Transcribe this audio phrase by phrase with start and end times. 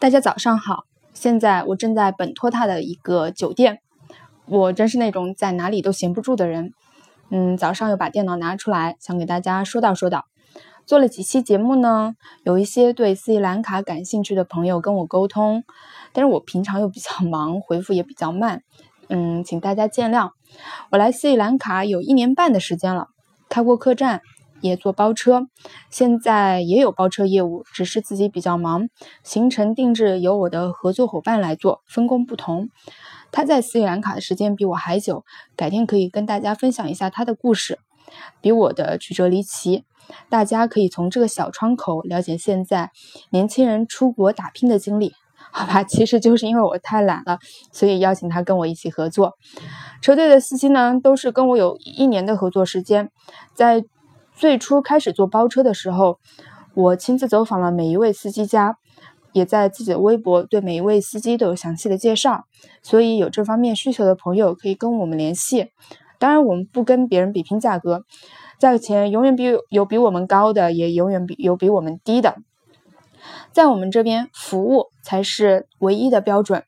[0.00, 3.80] 大家早上好，现在我正在本托塔的一个酒店。
[4.46, 6.72] 我真是那种在哪里都闲不住的人。
[7.30, 10.26] 嗯，早上又把电脑拿出来，想给大家说道说道。
[10.86, 12.14] 做了几期节目呢，
[12.44, 15.64] 有一些对斯里兰卡感兴趣的朋友跟我沟通，
[16.12, 18.62] 但是我平常又比较忙，回复也比较慢。
[19.08, 20.30] 嗯，请大家见谅。
[20.92, 23.08] 我来斯里兰卡有一年半的时间了，
[23.48, 24.22] 开过客栈。
[24.60, 25.46] 也做包车，
[25.90, 28.88] 现在也有包车业务，只是自己比较忙，
[29.22, 32.68] 行程定制由我的合作伙伴来做，分工不同。
[33.30, 37.78] 他在斯里兰卡的时间比我还久，改天可以跟大家分享一下他的故事，
[38.40, 39.84] 比我的曲折离奇。
[40.30, 42.90] 大家可以从这个小窗口了解现在
[43.30, 45.12] 年轻人出国打拼的经历。
[45.50, 47.38] 好吧，其实就是因为我太懒了，
[47.72, 49.34] 所以邀请他跟我一起合作。
[50.02, 53.10] 车队的司机呢，都是跟我有一年的合作时间，
[53.54, 53.84] 在。
[54.38, 56.20] 最初开始做包车的时候，
[56.74, 58.78] 我亲自走访了每一位司机家，
[59.32, 62.44] 也在自己的微博对每一位司机都有详细的介绍。
[62.80, 65.72] 所以有这方面需求的朋友可以跟我们联系。
[66.20, 68.04] 当然，我们不跟别人比拼价格，
[68.60, 72.36] 价格钱永远比有比我们高的，也永远比有比我们低的。
[73.50, 76.62] 在我们这边，服务才是唯一的标准。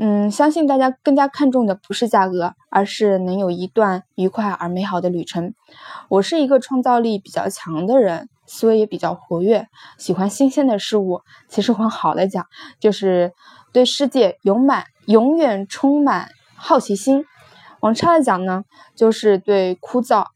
[0.00, 5.54] 嗯，相信大家更加看重的不是价格，而是能有一段愉快而美好的旅程。
[6.08, 11.22] 我是一个创造力比较强的人，思维也比较活跃，喜欢新鲜的事物。
[11.48, 12.46] 其实往好的讲，
[12.78, 13.32] 就是
[13.72, 17.22] 对世界永满永远充满好奇心；
[17.80, 18.62] 往差的讲呢，
[18.94, 20.26] 就是对枯燥。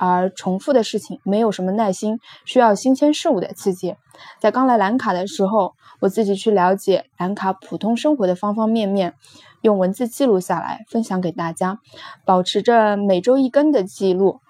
[0.00, 3.96] 而重复的事情没有什么耐心，需要新鲜事物的刺激。
[4.38, 9.12] 在刚来兰卡的时候，我自己去了解兰卡普通生活的方方面面，
[9.60, 11.80] 用文字记录下来，分享给大家，
[12.24, 14.40] 保持着每周一更的记录。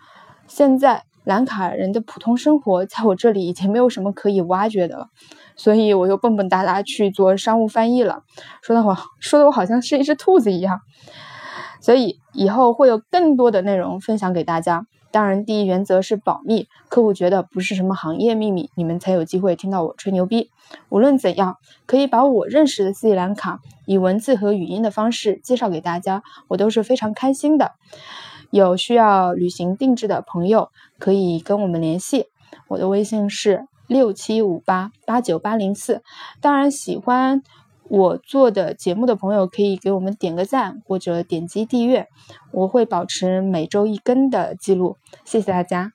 [0.46, 5.08] 现在兰卡人的普通生活在我这里已经没有什么可以挖掘的了，
[5.56, 8.22] 所以我又蹦蹦哒哒去做商务翻译了。
[8.62, 10.78] 说的我说的我好像是一只兔子一样，
[11.80, 14.86] 所以以后会有更多的内容分享给大家。
[15.10, 16.68] 当然，第一原则是保密。
[16.88, 20.50] 客户觉得不是什么行业秘密，你们才有机会听到我吹牛逼。
[20.88, 21.56] 无论怎样，
[21.86, 27.72] 可以把我认识的斯里兰卡以文字和语音的方式介绍给大家，我都是非常开心的。
[28.50, 32.26] 有需要旅行定制的朋友，可以跟我们联系。
[32.68, 36.02] 我的微信是六七五八八九八零四。
[36.40, 37.42] 当然，喜欢。
[37.90, 42.06] 我做的节目的朋友可以给我们点个赞或者点击订阅，
[42.52, 44.96] 我会保持每周一更的记录。
[45.24, 45.90] 谢谢大家。